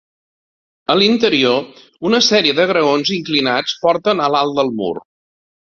[0.93, 1.69] A l'interior,
[2.11, 4.95] una sèrie de graons inclinats porten a l'alt del mur.